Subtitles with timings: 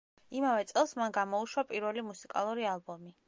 [0.37, 3.19] იმავე წელს მან გამოუშვა პირველი მუსიკალური ალბომი.